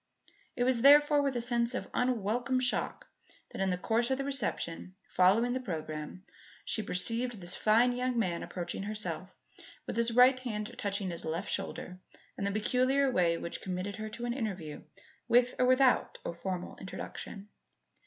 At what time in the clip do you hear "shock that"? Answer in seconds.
2.59-3.61